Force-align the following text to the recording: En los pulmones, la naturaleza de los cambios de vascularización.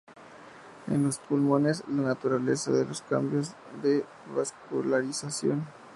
En 0.87 1.03
los 1.03 1.19
pulmones, 1.19 1.83
la 1.87 2.01
naturaleza 2.01 2.71
de 2.71 2.85
los 2.85 3.03
cambios 3.03 3.51
de 3.83 4.03
vascularización. 4.35 5.67